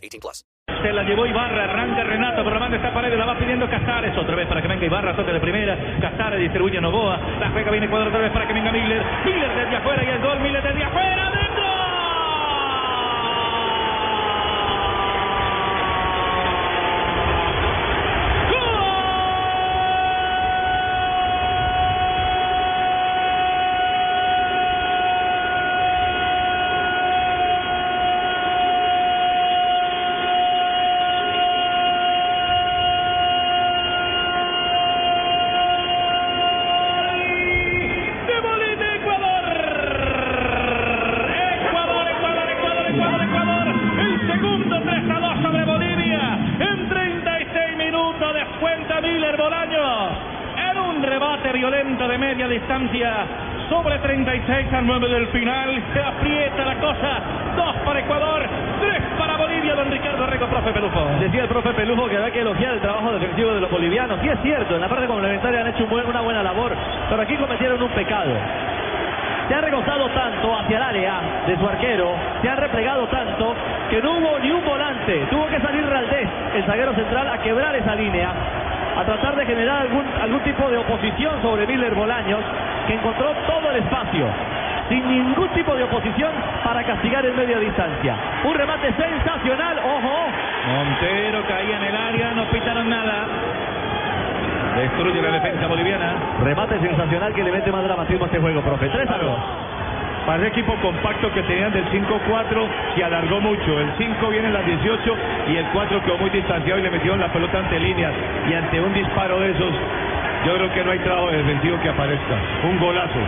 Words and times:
18 0.00 0.20
plus. 0.20 0.44
Se 0.82 0.92
la 0.92 1.02
llevó 1.02 1.26
Ibarra, 1.26 1.64
arranca 1.64 2.04
Renato, 2.04 2.42
pero 2.42 2.54
la 2.54 2.60
manda 2.60 2.76
esta 2.76 2.94
pared, 2.94 3.14
la 3.14 3.26
va 3.26 3.38
pidiendo 3.38 3.68
Casares 3.68 4.16
otra 4.16 4.34
vez 4.34 4.46
para 4.48 4.62
que 4.62 4.68
venga 4.68 4.86
Ibarra, 4.86 5.14
toque 5.14 5.32
de 5.32 5.40
primera, 5.40 5.76
Casares 6.00 6.40
distribuye 6.40 6.78
a 6.78 6.80
Novoa, 6.80 7.20
la 7.38 7.50
juega 7.50 7.70
viene 7.70 7.88
cuadro 7.88 8.08
otra 8.08 8.20
vez 8.20 8.32
para 8.32 8.46
que 8.46 8.54
venga 8.54 8.72
Miller, 8.72 9.02
Miller 9.24 9.54
desde 9.56 9.76
afuera 9.76 10.02
y 10.02 10.08
el 10.08 10.18
gol, 10.20 10.40
Miller 10.40 10.62
desde 10.62 10.84
afuera, 10.84 11.19
Miller 49.30 49.36
Bolaños. 49.36 50.10
En 50.56 50.78
un 50.78 51.02
rebate 51.02 51.52
violento 51.52 52.08
de 52.08 52.18
media 52.18 52.48
distancia. 52.48 53.26
Sobre 53.68 53.98
36 53.98 54.72
a 54.72 54.80
9 54.80 55.08
del 55.08 55.28
final. 55.28 55.82
Se 55.92 56.02
aprieta 56.02 56.64
la 56.64 56.74
cosa. 56.76 57.20
2 57.56 57.76
para 57.84 58.00
Ecuador. 58.00 58.48
3 58.80 59.02
para 59.18 59.36
Bolivia. 59.36 59.74
Don 59.76 59.90
Ricardo 59.90 60.26
Rego, 60.26 60.46
profe 60.48 60.72
Pelufo. 60.72 61.06
Decía 61.20 61.42
el 61.42 61.48
profe 61.48 61.72
Pelujo 61.74 62.08
que 62.08 62.16
había 62.16 62.32
que 62.32 62.40
elogiar 62.40 62.74
el 62.74 62.80
trabajo 62.80 63.12
defensivo 63.12 63.52
de 63.54 63.60
los 63.60 63.70
bolivianos. 63.70 64.18
Sí 64.20 64.28
es 64.28 64.40
cierto, 64.42 64.74
en 64.74 64.80
la 64.80 64.88
parte 64.88 65.06
complementaria 65.06 65.60
han 65.60 65.68
hecho 65.68 65.84
una 65.84 66.20
buena 66.22 66.42
labor, 66.42 66.74
pero 67.08 67.22
aquí 67.22 67.36
cometieron 67.36 67.80
un 67.80 67.90
pecado. 67.90 68.32
Se 69.48 69.54
han 69.54 69.62
regozado 69.62 70.08
tanto 70.10 70.56
hacia 70.56 70.76
el 70.76 70.82
área 70.82 71.20
de 71.46 71.56
su 71.56 71.66
arquero, 71.66 72.14
se 72.40 72.48
han 72.48 72.56
replegado 72.56 73.06
tanto 73.08 73.54
que 73.90 74.00
no 74.00 74.12
hubo 74.12 74.38
ni 74.38 74.50
un 74.52 74.64
volante. 74.64 75.26
Tuvo 75.28 75.46
que 75.48 75.60
salir 75.60 75.84
Raldés, 75.84 76.28
el 76.54 76.64
zaguero 76.64 76.94
central, 76.94 77.28
a 77.28 77.38
quebrar 77.38 77.74
esa 77.74 77.96
línea, 77.96 78.32
a 79.00 79.04
tratar 79.04 79.34
de 79.34 79.46
generar 79.46 79.82
algún, 79.82 80.04
algún 80.20 80.40
tipo 80.40 80.68
de 80.68 80.76
oposición 80.76 81.40
sobre 81.40 81.66
Miller 81.66 81.94
Bolaños, 81.94 82.40
que 82.86 82.94
encontró 82.94 83.32
todo 83.46 83.70
el 83.70 83.76
espacio, 83.76 84.26
sin 84.90 85.08
ningún 85.08 85.48
tipo 85.50 85.74
de 85.74 85.84
oposición 85.84 86.30
para 86.62 86.84
castigar 86.84 87.24
en 87.24 87.34
media 87.34 87.58
distancia. 87.58 88.14
Un 88.44 88.54
remate 88.54 88.92
sensacional, 88.92 89.78
ojo, 89.78 90.26
Montero 90.68 91.42
caía 91.48 91.76
en 91.78 91.84
el 91.84 91.96
área, 91.96 92.34
no 92.34 92.44
pitaron 92.50 92.90
nada. 92.90 93.26
Destruye 94.76 95.22
la 95.22 95.30
defensa 95.30 95.66
boliviana. 95.66 96.14
Remate 96.44 96.78
sensacional 96.80 97.32
que 97.32 97.42
le 97.42 97.52
mete 97.52 97.72
más 97.72 97.82
dramatismo 97.82 98.24
a 98.24 98.26
este 98.26 98.38
juego, 98.38 98.60
profe. 98.60 98.88
3 98.88 99.10
a 99.10 99.18
2. 99.18 99.38
Para 100.30 100.44
el 100.44 100.48
equipo 100.52 100.76
compacto 100.76 101.28
que 101.32 101.42
tenían 101.42 101.72
del 101.72 101.84
5-4 101.90 102.68
se 102.94 103.02
alargó 103.02 103.40
mucho. 103.40 103.80
El 103.80 103.90
5 103.98 104.28
viene 104.28 104.46
en 104.46 104.54
las 104.54 104.64
18 104.64 105.16
y 105.48 105.56
el 105.56 105.66
4 105.72 106.02
quedó 106.04 106.18
muy 106.18 106.30
distanciado 106.30 106.78
y 106.78 106.82
le 106.84 106.90
metieron 106.92 107.18
la 107.18 107.26
pelota 107.32 107.58
ante 107.58 107.80
líneas. 107.80 108.12
Y 108.48 108.54
ante 108.54 108.80
un 108.80 108.94
disparo 108.94 109.40
de 109.40 109.50
esos, 109.50 109.74
yo 110.46 110.54
creo 110.54 110.72
que 110.72 110.84
no 110.84 110.92
hay 110.92 111.00
trabajo 111.00 111.32
defensivo 111.32 111.80
que 111.80 111.88
aparezca. 111.88 112.36
Un 112.62 112.78
golazo. 112.78 113.18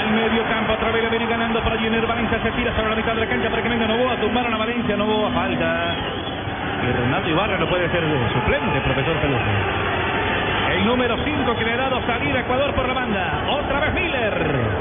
Al 0.00 0.10
medio 0.10 0.42
campo 0.50 0.72
otra 0.72 0.90
vez 0.90 1.04
le 1.04 1.08
viene 1.08 1.26
ganando 1.26 1.60
para 1.60 1.76
Junior 1.76 2.04
Valencia. 2.04 2.40
Se 2.42 2.50
tira 2.50 2.74
sobre 2.74 2.90
la 2.90 2.96
mitad 2.96 3.14
de 3.14 3.20
la 3.20 3.26
cancha 3.28 3.48
para 3.48 3.62
que 3.62 3.68
venga 3.68 3.86
Novoa. 3.86 4.16
Tumbaron 4.16 4.54
a 4.54 4.56
Valencia. 4.56 4.96
Novoa 4.96 5.30
falta. 5.30 5.94
Y 6.82 6.92
Renato 7.00 7.30
Ibarra 7.30 7.58
no 7.58 7.66
puede 7.68 7.88
ser 7.90 8.02
suplente, 8.34 8.80
profesor 8.80 9.14
Peluso. 9.18 9.44
El 10.72 10.84
número 10.84 11.16
5 11.24 11.56
que 11.56 11.64
le 11.64 11.72
ha 11.74 11.76
dado 11.76 12.04
salir 12.06 12.36
a 12.36 12.40
Ecuador 12.40 12.74
por 12.74 12.88
la 12.88 12.92
banda. 12.92 13.44
Otra 13.50 13.78
vez 13.78 13.94
Miller. 13.94 14.76